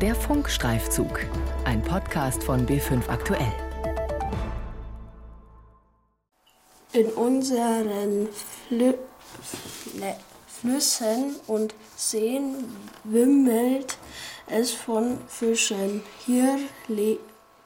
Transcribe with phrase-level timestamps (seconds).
[0.00, 1.26] Der Funkstreifzug,
[1.64, 3.52] ein Podcast von B5 Aktuell.
[6.92, 8.28] In unseren
[8.68, 8.94] Flü
[9.42, 10.12] Flü
[10.46, 12.64] Flüssen und Seen
[13.02, 13.98] wimmelt
[14.46, 16.02] es von Fischen.
[16.24, 16.58] Hier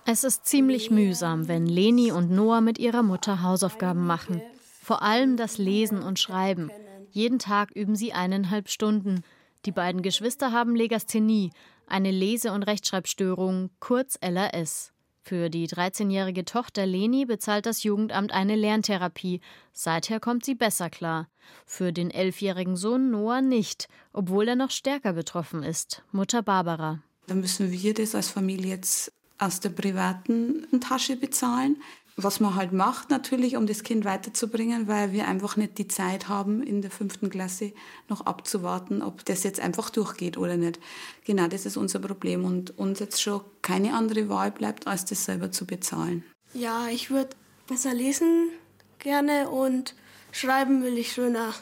[0.07, 4.41] es ist ziemlich mühsam, wenn Leni und Noah mit ihrer Mutter Hausaufgaben machen.
[4.83, 6.71] Vor allem das Lesen und Schreiben.
[7.11, 9.23] Jeden Tag üben sie eineinhalb Stunden.
[9.65, 11.51] Die beiden Geschwister haben Legasthenie,
[11.93, 14.93] eine Lese- und Rechtschreibstörung, kurz LRS.
[15.25, 19.41] Für die 13-jährige Tochter Leni bezahlt das Jugendamt eine Lerntherapie.
[19.73, 21.29] Seither kommt sie besser klar.
[21.65, 26.03] Für den elfjährigen Sohn Noah nicht, obwohl er noch stärker betroffen ist.
[26.11, 27.03] Mutter Barbara.
[27.29, 31.77] Da müssen wir das als Familie jetzt aus der privaten Tasche bezahlen
[32.17, 36.29] was man halt macht natürlich, um das Kind weiterzubringen, weil wir einfach nicht die Zeit
[36.29, 37.73] haben, in der fünften Klasse
[38.09, 40.79] noch abzuwarten, ob das jetzt einfach durchgeht oder nicht.
[41.25, 45.25] Genau, das ist unser Problem und uns jetzt schon keine andere Wahl bleibt, als das
[45.25, 46.25] selber zu bezahlen.
[46.55, 47.31] Ja, ich würde
[47.67, 48.51] besser lesen
[48.99, 49.95] gerne und
[50.33, 51.53] schreiben will ich schöner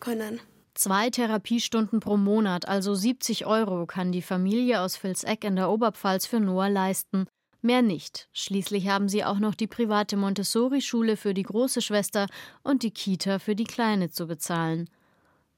[0.00, 0.40] können.
[0.74, 6.26] Zwei Therapiestunden pro Monat, also 70 Euro, kann die Familie aus Vilseck in der Oberpfalz
[6.26, 7.26] für Noah leisten.
[7.62, 8.28] Mehr nicht.
[8.32, 12.26] Schließlich haben sie auch noch die private Montessori-Schule für die große Schwester
[12.62, 14.88] und die Kita für die kleine zu bezahlen.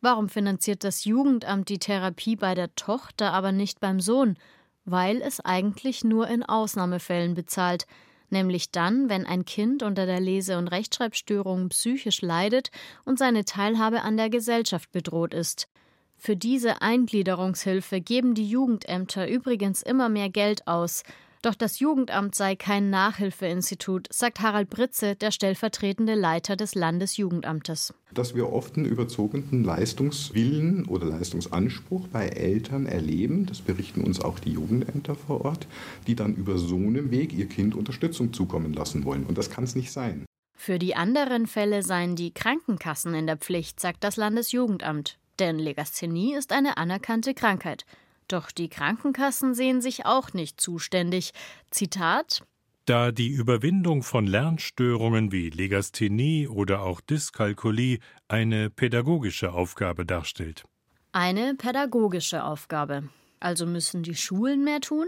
[0.00, 4.36] Warum finanziert das Jugendamt die Therapie bei der Tochter, aber nicht beim Sohn?
[4.84, 7.86] Weil es eigentlich nur in Ausnahmefällen bezahlt,
[8.30, 12.70] nämlich dann, wenn ein Kind unter der Lese- und Rechtschreibstörung psychisch leidet
[13.04, 15.68] und seine Teilhabe an der Gesellschaft bedroht ist.
[16.16, 21.02] Für diese Eingliederungshilfe geben die Jugendämter übrigens immer mehr Geld aus,
[21.42, 27.94] doch das Jugendamt sei kein Nachhilfeinstitut, sagt Harald Britze, der stellvertretende Leiter des Landesjugendamtes.
[28.12, 34.38] Dass wir oft einen überzogenen Leistungswillen oder Leistungsanspruch bei Eltern erleben, das berichten uns auch
[34.38, 35.66] die Jugendämter vor Ort,
[36.06, 39.24] die dann über so einen Weg ihr Kind Unterstützung zukommen lassen wollen.
[39.24, 40.24] Und das kann es nicht sein.
[40.56, 45.18] Für die anderen Fälle seien die Krankenkassen in der Pflicht, sagt das Landesjugendamt.
[45.38, 47.86] Denn Legasthenie ist eine anerkannte Krankheit.
[48.28, 51.32] Doch die Krankenkassen sehen sich auch nicht zuständig.
[51.70, 52.42] Zitat
[52.88, 60.64] da die Überwindung von Lernstörungen wie Legasthenie oder auch Dyskalkulie eine pädagogische Aufgabe darstellt.
[61.12, 63.10] Eine pädagogische Aufgabe.
[63.40, 65.06] Also müssen die Schulen mehr tun?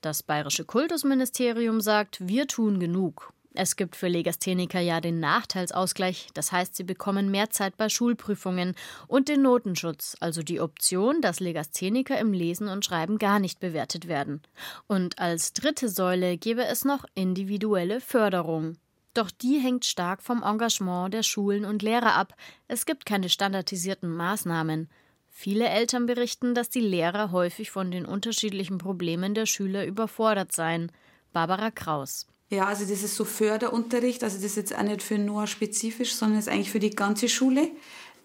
[0.00, 3.32] Das bayerische Kultusministerium sagt, wir tun genug.
[3.56, 8.74] Es gibt für Legastheniker ja den Nachteilsausgleich, das heißt, sie bekommen mehr Zeit bei Schulprüfungen
[9.08, 14.08] und den Notenschutz, also die Option, dass Legastheniker im Lesen und Schreiben gar nicht bewertet
[14.08, 14.42] werden.
[14.86, 18.76] Und als dritte Säule gäbe es noch individuelle Förderung.
[19.14, 22.34] Doch die hängt stark vom Engagement der Schulen und Lehrer ab.
[22.68, 24.90] Es gibt keine standardisierten Maßnahmen.
[25.30, 30.92] Viele Eltern berichten, dass die Lehrer häufig von den unterschiedlichen Problemen der Schüler überfordert seien.
[31.32, 32.26] Barbara Kraus.
[32.48, 36.14] Ja, also das ist so Förderunterricht, also das ist jetzt auch nicht für Noah spezifisch,
[36.14, 37.70] sondern ist eigentlich für die ganze Schule.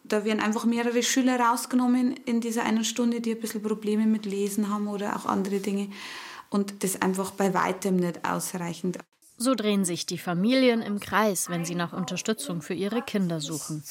[0.04, 4.26] Da werden einfach mehrere Schüler rausgenommen in dieser einen Stunde, die ein bisschen Probleme mit
[4.26, 5.90] Lesen haben oder auch andere Dinge.
[6.50, 8.98] Und das einfach bei weitem nicht ausreichend.
[9.38, 13.84] So drehen sich die Familien im Kreis, wenn sie nach Unterstützung für ihre Kinder suchen.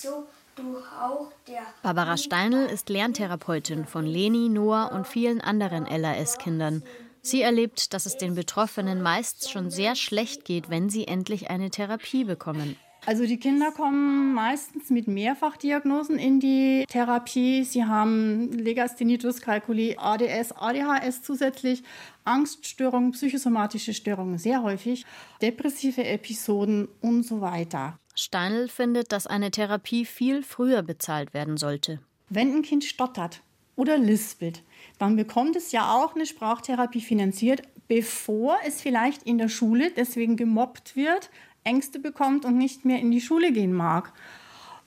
[1.83, 6.85] Barbara Steinl ist Lerntherapeutin von Leni, Noah und vielen anderen LAS-Kindern.
[7.23, 11.71] Sie erlebt, dass es den Betroffenen meist schon sehr schlecht geht, wenn sie endlich eine
[11.71, 12.77] Therapie bekommen.
[13.07, 17.65] Also die Kinder kommen meistens mit Mehrfachdiagnosen in die Therapie.
[17.65, 21.83] Sie haben Legasthenie, Dyskalkulie, ADS, ADHS zusätzlich,
[22.25, 25.07] Angststörungen, psychosomatische Störungen sehr häufig,
[25.41, 27.99] depressive Episoden und so weiter.
[28.15, 32.01] Steinl findet, dass eine Therapie viel früher bezahlt werden sollte.
[32.29, 33.41] Wenn ein Kind stottert
[33.81, 34.63] oder lispelt,
[34.99, 40.37] dann bekommt es ja auch eine Sprachtherapie finanziert, bevor es vielleicht in der Schule deswegen
[40.37, 41.31] gemobbt wird,
[41.65, 44.13] Ängste bekommt und nicht mehr in die Schule gehen mag.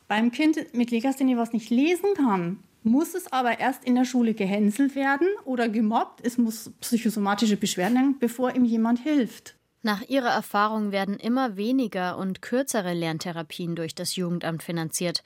[0.07, 4.35] Beim Kind mit Legasthenie, was nicht lesen kann, muss es aber erst in der Schule
[4.35, 6.25] gehänselt werden oder gemobbt.
[6.25, 9.55] Es muss psychosomatische Beschwerden haben, bevor ihm jemand hilft.
[9.81, 15.23] Nach ihrer Erfahrung werden immer weniger und kürzere Lerntherapien durch das Jugendamt finanziert.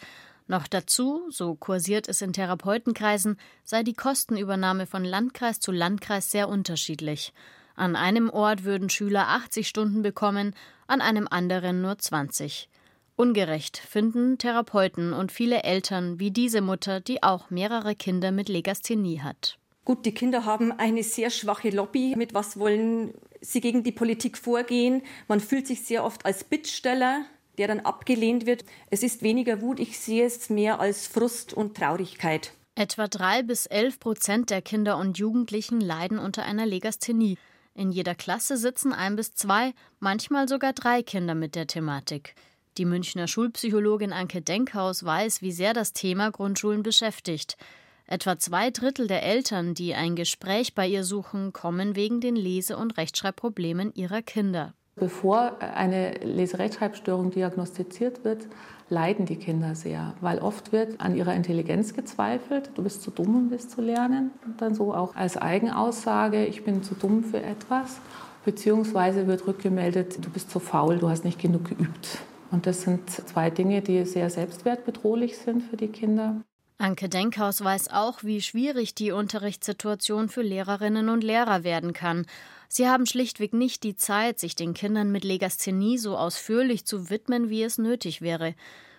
[0.47, 6.47] Noch dazu, so kursiert es in Therapeutenkreisen, sei die Kostenübernahme von Landkreis zu Landkreis sehr
[6.47, 7.33] unterschiedlich.
[7.75, 10.55] An einem Ort würden Schüler 80 Stunden bekommen,
[10.87, 12.69] an einem anderen nur 20.
[13.17, 19.21] Ungerecht finden Therapeuten und viele Eltern wie diese Mutter, die auch mehrere Kinder mit Legasthenie
[19.21, 19.57] hat.
[19.85, 22.13] Gut, die Kinder haben eine sehr schwache Lobby.
[22.15, 25.01] Mit was wollen sie gegen die Politik vorgehen?
[25.27, 27.25] Man fühlt sich sehr oft als Bittsteller
[27.57, 28.65] der dann abgelehnt wird.
[28.89, 32.53] Es ist weniger Wut, ich sehe es mehr als Frust und Traurigkeit.
[32.75, 37.37] Etwa drei bis elf Prozent der Kinder und Jugendlichen leiden unter einer Legasthenie.
[37.73, 42.35] In jeder Klasse sitzen ein bis zwei, manchmal sogar drei Kinder mit der Thematik.
[42.77, 47.57] Die Münchner Schulpsychologin Anke Denkhaus weiß, wie sehr das Thema Grundschulen beschäftigt.
[48.05, 52.77] Etwa zwei Drittel der Eltern, die ein Gespräch bei ihr suchen, kommen wegen den Lese-
[52.77, 54.75] und Rechtschreibproblemen ihrer Kinder.
[54.99, 58.47] Bevor eine Leserechtschreibstörung diagnostiziert wird,
[58.89, 62.71] leiden die Kinder sehr, weil oft wird an ihrer Intelligenz gezweifelt.
[62.75, 64.31] Du bist zu dumm, um das zu lernen.
[64.45, 67.99] Und dann so auch als Eigenaussage, ich bin zu dumm für etwas.
[68.43, 72.19] Beziehungsweise wird rückgemeldet, du bist zu faul, du hast nicht genug geübt.
[72.49, 76.41] Und das sind zwei Dinge, die sehr selbstwertbedrohlich sind für die Kinder.
[76.79, 82.27] Anke Denkhaus weiß auch, wie schwierig die Unterrichtssituation für Lehrerinnen und Lehrer werden kann.
[82.69, 87.49] Sie haben schlichtweg nicht die Zeit, sich den Kindern mit Legasthenie so ausführlich zu widmen,
[87.49, 88.53] wie es nötig wäre.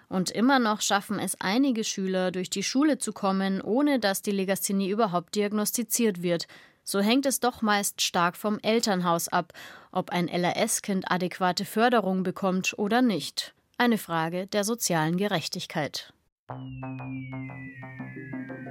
[0.08, 4.32] Und immer noch schaffen es einige Schüler, durch die Schule zu kommen, ohne dass die
[4.32, 6.48] Legasthenie überhaupt diagnostiziert wird.
[6.82, 9.52] So hängt es doch meist stark vom Elternhaus ab,
[9.92, 13.54] ob ein LRS-Kind adäquate Förderung bekommt oder nicht.
[13.76, 16.12] Eine Frage der sozialen Gerechtigkeit.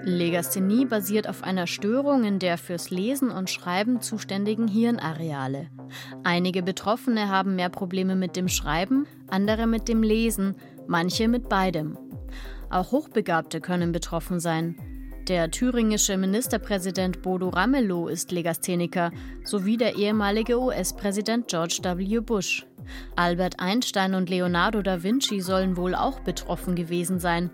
[0.03, 5.67] Legasthenie basiert auf einer Störung in der fürs Lesen und Schreiben zuständigen Hirnareale.
[6.23, 10.55] Einige Betroffene haben mehr Probleme mit dem Schreiben, andere mit dem Lesen,
[10.87, 11.97] manche mit beidem.
[12.69, 14.75] Auch Hochbegabte können betroffen sein.
[15.27, 19.11] Der thüringische Ministerpräsident Bodo Ramelow ist Legastheniker,
[19.43, 22.19] sowie der ehemalige US-Präsident George W.
[22.21, 22.65] Bush.
[23.15, 27.51] Albert Einstein und Leonardo da Vinci sollen wohl auch betroffen gewesen sein.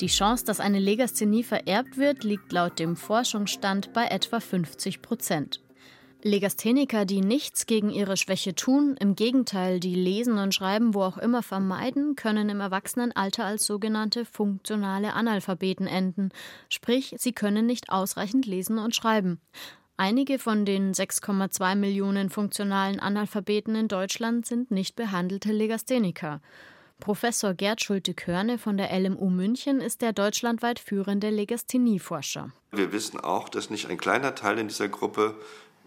[0.00, 5.60] Die Chance, dass eine Legasthenie vererbt wird, liegt laut dem Forschungsstand bei etwa 50 Prozent.
[6.22, 11.16] Legastheniker, die nichts gegen ihre Schwäche tun, im Gegenteil, die lesen und schreiben wo auch
[11.16, 16.30] immer vermeiden, können im Erwachsenenalter als sogenannte funktionale Analphabeten enden,
[16.68, 19.40] sprich, sie können nicht ausreichend lesen und schreiben.
[20.00, 26.40] Einige von den 6,2 Millionen funktionalen Analphabeten in Deutschland sind nicht behandelte Legastheniker.
[27.00, 32.52] Professor Gerd Schulte-Körne von der LMU München ist der deutschlandweit führende Legasthenieforscher.
[32.70, 35.34] Wir wissen auch, dass nicht ein kleiner Teil in dieser Gruppe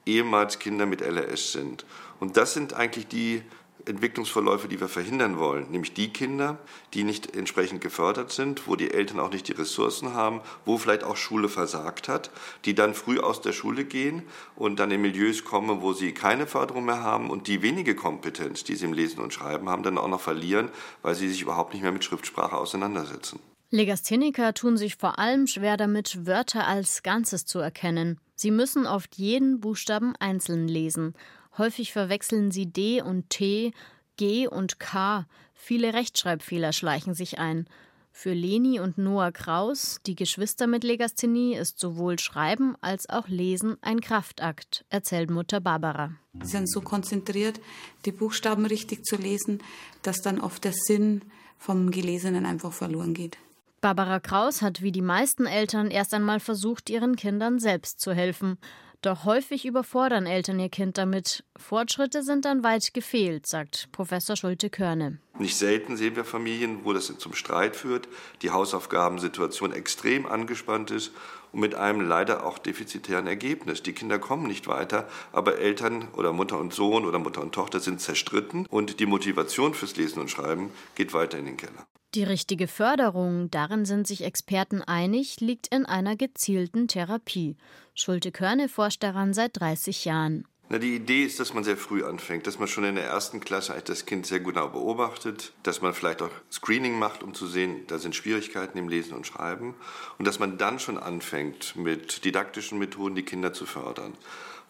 [0.06, 1.86] ehemals Kinder mit LRS sind.
[2.20, 3.44] Und das sind eigentlich die
[3.86, 6.58] Entwicklungsverläufe, die wir verhindern wollen, nämlich die Kinder,
[6.94, 11.04] die nicht entsprechend gefördert sind, wo die Eltern auch nicht die Ressourcen haben, wo vielleicht
[11.04, 12.32] auch Schule versagt hat,
[12.66, 14.24] die dann früh aus der Schule gehen
[14.56, 18.64] und dann in Milieus kommen, wo sie keine Förderung mehr haben und die wenige Kompetenz,
[18.64, 20.70] die sie im Lesen und Schreiben haben, dann auch noch verlieren,
[21.02, 23.40] weil sie sich überhaupt nicht mehr mit Schriftsprache auseinandersetzen.
[23.74, 28.20] Legastheniker tun sich vor allem schwer damit, Wörter als Ganzes zu erkennen.
[28.36, 31.14] Sie müssen oft jeden Buchstaben einzeln lesen
[31.58, 33.74] Häufig verwechseln sie D und T,
[34.18, 35.26] G und K.
[35.54, 37.68] Viele Rechtschreibfehler schleichen sich ein.
[38.14, 43.78] Für Leni und Noah Kraus, die Geschwister mit Legasthenie, ist sowohl Schreiben als auch Lesen
[43.82, 46.12] ein Kraftakt, erzählt Mutter Barbara.
[46.42, 47.60] Sie sind so konzentriert,
[48.06, 49.64] die Buchstaben richtig zu lesen,
[50.02, 51.22] dass dann oft der Sinn
[51.58, 53.38] vom Gelesenen einfach verloren geht.
[53.80, 58.58] Barbara Kraus hat wie die meisten Eltern erst einmal versucht, ihren Kindern selbst zu helfen.
[59.02, 61.44] Doch häufig überfordern Eltern ihr Kind damit.
[61.58, 65.18] Fortschritte sind dann weit gefehlt, sagt Professor Schulte-Körne.
[65.40, 68.08] Nicht selten sehen wir Familien, wo das zum Streit führt,
[68.44, 71.14] die Hausaufgabensituation extrem angespannt ist
[71.52, 73.82] und mit einem leider auch defizitären Ergebnis.
[73.82, 77.80] Die Kinder kommen nicht weiter, aber Eltern oder Mutter und Sohn oder Mutter und Tochter
[77.80, 81.88] sind zerstritten und die Motivation fürs Lesen und Schreiben geht weiter in den Keller.
[82.14, 87.56] Die richtige Förderung, darin sind sich Experten einig, liegt in einer gezielten Therapie.
[87.96, 90.46] Schulte-Körne forscht daran seit 30 Jahren.
[90.68, 93.40] Na, die Idee ist, dass man sehr früh anfängt, dass man schon in der ersten
[93.40, 97.88] Klasse das Kind sehr genau beobachtet, dass man vielleicht auch Screening macht, um zu sehen,
[97.88, 99.76] da sind Schwierigkeiten im Lesen und Schreiben
[100.18, 104.14] und dass man dann schon anfängt, mit didaktischen Methoden die Kinder zu fördern.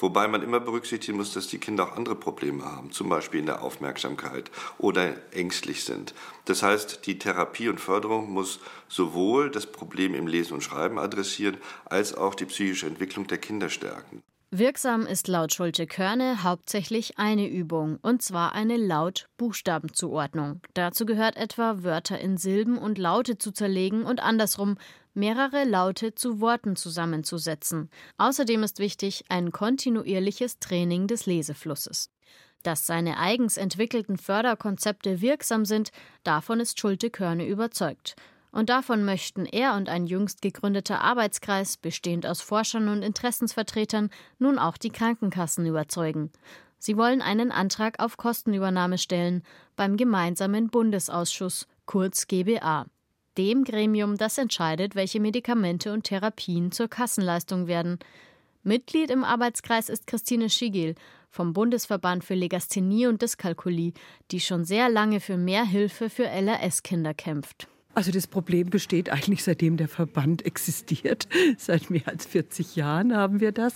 [0.01, 3.45] Wobei man immer berücksichtigen muss, dass die Kinder auch andere Probleme haben, zum Beispiel in
[3.45, 6.15] der Aufmerksamkeit oder ängstlich sind.
[6.45, 11.57] Das heißt, die Therapie und Förderung muss sowohl das Problem im Lesen und Schreiben adressieren,
[11.85, 14.23] als auch die psychische Entwicklung der Kinder stärken.
[14.53, 20.59] Wirksam ist laut Schulte-Körne hauptsächlich eine Übung, und zwar eine Laut-Buchstaben-Zuordnung.
[20.73, 24.77] Dazu gehört etwa, Wörter in Silben und Laute zu zerlegen und andersrum
[25.13, 27.89] mehrere Laute zu Worten zusammenzusetzen.
[28.17, 32.09] Außerdem ist wichtig ein kontinuierliches Training des Leseflusses.
[32.63, 35.91] Dass seine eigens entwickelten Förderkonzepte wirksam sind,
[36.23, 38.15] davon ist Schulte-Körne überzeugt.
[38.51, 44.59] Und davon möchten er und ein jüngst gegründeter Arbeitskreis, bestehend aus Forschern und Interessensvertretern, nun
[44.59, 46.31] auch die Krankenkassen überzeugen.
[46.77, 49.43] Sie wollen einen Antrag auf Kostenübernahme stellen
[49.75, 52.87] beim gemeinsamen Bundesausschuss, kurz GBA.
[53.37, 57.99] Dem Gremium, das entscheidet, welche Medikamente und Therapien zur Kassenleistung werden.
[58.63, 60.95] Mitglied im Arbeitskreis ist Christine Schigel
[61.29, 63.93] vom Bundesverband für Legasthenie und Dyskalkulie,
[64.31, 67.67] die schon sehr lange für mehr Hilfe für LRS-Kinder kämpft.
[67.93, 71.27] Also das Problem besteht eigentlich seitdem der Verband existiert.
[71.57, 73.73] Seit mehr als 40 Jahren haben wir das.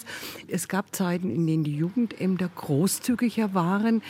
[0.48, 4.02] Es gab Zeiten, in denen die Jugendämter großzügiger waren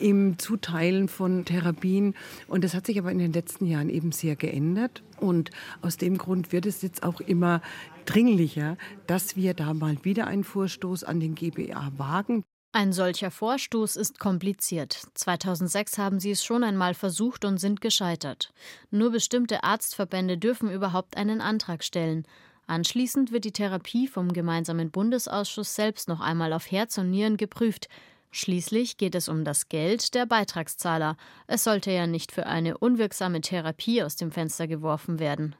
[0.00, 2.14] im Zuteilen von Therapien.
[2.48, 5.02] Und das hat sich aber in den letzten Jahren eben sehr geändert.
[5.18, 5.50] Und
[5.82, 7.60] aus dem Grund wird es jetzt auch immer
[8.06, 8.76] dringlicher,
[9.06, 12.44] dass wir da mal wieder einen Vorstoß an den GBA wagen.
[12.72, 15.02] Ein solcher Vorstoß ist kompliziert.
[15.14, 18.52] 2006 haben sie es schon einmal versucht und sind gescheitert.
[18.92, 22.24] Nur bestimmte Arztverbände dürfen überhaupt einen Antrag stellen.
[22.68, 27.88] Anschließend wird die Therapie vom gemeinsamen Bundesausschuss selbst noch einmal auf Herz und Nieren geprüft.
[28.32, 31.16] Schließlich geht es um das Geld der Beitragszahler.
[31.48, 35.56] Es sollte ja nicht für eine unwirksame Therapie aus dem Fenster geworfen werden.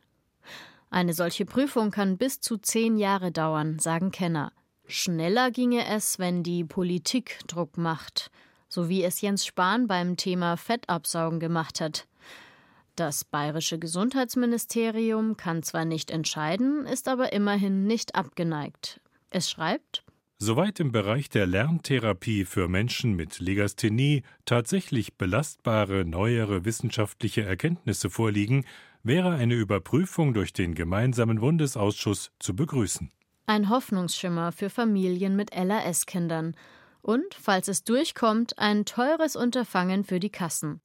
[0.89, 4.53] Eine solche Prüfung kann bis zu zehn Jahre dauern, sagen Kenner.
[4.87, 8.31] Schneller ginge es, wenn die Politik Druck macht,
[8.69, 12.07] so wie es Jens Spahn beim Thema Fettabsaugen gemacht hat.
[12.97, 19.01] Das bayerische Gesundheitsministerium kann zwar nicht entscheiden, ist aber immerhin nicht abgeneigt.
[19.31, 20.05] Es schreibt
[20.43, 28.65] Soweit im Bereich der Lerntherapie für Menschen mit Legasthenie tatsächlich belastbare neuere wissenschaftliche Erkenntnisse vorliegen,
[29.03, 33.11] wäre eine Überprüfung durch den gemeinsamen Bundesausschuss zu begrüßen.
[33.45, 36.57] Ein Hoffnungsschimmer für Familien mit LAS-Kindern.
[37.03, 40.81] Und, falls es durchkommt, ein teures Unterfangen für die Kassen.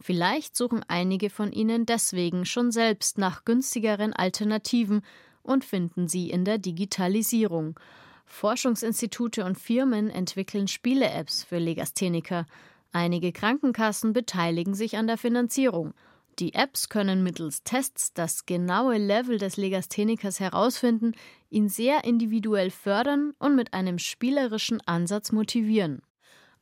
[0.00, 5.02] Vielleicht suchen einige von ihnen deswegen schon selbst nach günstigeren Alternativen
[5.42, 7.78] und finden sie in der Digitalisierung.
[8.26, 12.46] Forschungsinstitute und Firmen entwickeln Spiele-Apps für Legastheniker.
[12.92, 15.94] Einige Krankenkassen beteiligen sich an der Finanzierung.
[16.38, 21.12] Die Apps können mittels Tests das genaue Level des Legasthenikers herausfinden,
[21.48, 26.02] ihn sehr individuell fördern und mit einem spielerischen Ansatz motivieren.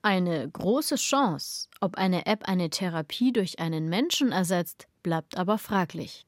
[0.01, 6.27] Eine große Chance, ob eine App eine Therapie durch einen Menschen ersetzt, bleibt aber fraglich.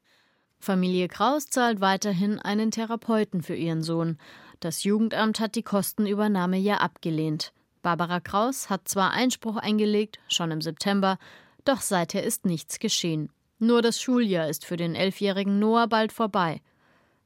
[0.59, 4.17] Familie Kraus zahlt weiterhin einen Therapeuten für ihren Sohn.
[4.59, 7.53] Das Jugendamt hat die Kostenübernahme ja abgelehnt.
[7.83, 11.17] Barbara Kraus hat zwar Einspruch eingelegt, schon im September,
[11.63, 13.29] doch seither ist nichts geschehen.
[13.59, 16.61] Nur das Schuljahr ist für den elfjährigen Noah bald vorbei.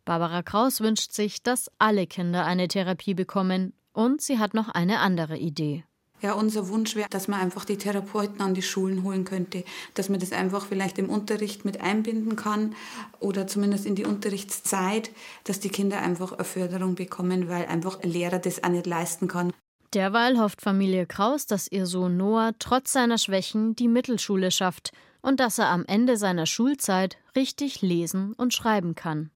[0.05, 4.99] Barbara Kraus wünscht sich, dass alle Kinder eine Therapie bekommen und sie hat noch eine
[4.99, 5.83] andere Idee.
[6.21, 9.63] Ja, unser Wunsch wäre, dass man einfach die Therapeuten an die Schulen holen könnte,
[9.95, 12.75] dass man das einfach vielleicht im Unterricht mit einbinden kann
[13.19, 15.09] oder zumindest in die Unterrichtszeit,
[15.45, 19.27] dass die Kinder einfach eine Förderung bekommen, weil einfach ein Lehrer das auch nicht leisten
[19.27, 19.51] kann.
[19.93, 25.39] Derweil hofft Familie Kraus, dass ihr Sohn Noah trotz seiner Schwächen die Mittelschule schafft und
[25.39, 29.29] dass er am Ende seiner Schulzeit richtig lesen und schreiben kann.